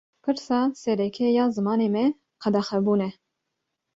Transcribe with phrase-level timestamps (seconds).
[0.25, 2.05] Pirsa sereke ya zimanê me,
[2.41, 3.11] qedexebûn e